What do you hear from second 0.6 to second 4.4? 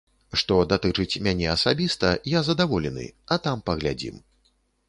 датычыць мяне асабіста, я задаволены, а там паглядзім.